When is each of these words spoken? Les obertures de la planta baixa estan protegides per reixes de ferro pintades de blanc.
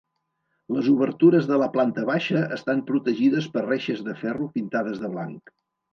Les 0.75 0.87
obertures 0.93 1.49
de 1.51 1.59
la 1.63 1.67
planta 1.75 2.05
baixa 2.09 2.41
estan 2.57 2.81
protegides 2.89 3.49
per 3.59 3.67
reixes 3.67 4.03
de 4.09 4.17
ferro 4.23 4.49
pintades 4.57 5.03
de 5.05 5.13
blanc. 5.19 5.59